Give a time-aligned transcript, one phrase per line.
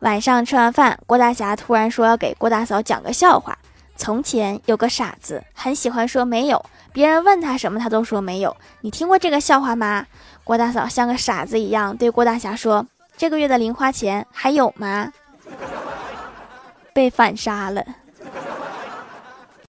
[0.00, 3.56] 晚上吃完饭郭大侠突然说要给郭大嫂讲个笑话。
[3.96, 6.64] 从前有个傻子很喜欢说没有。
[6.92, 8.56] 别人问他什么他都说没有。
[8.80, 10.06] 你听过这个笑话吗？
[10.44, 15.12] 郭大嫂像个傻子一样对郭大侠说这个月的零花钱还有吗？
[16.94, 17.84] 被反杀了。